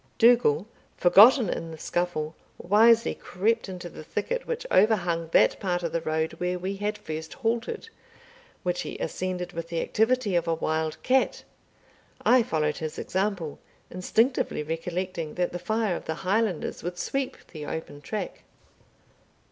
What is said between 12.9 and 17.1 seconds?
example, instinctively recollecting that the fire of the Highlanders would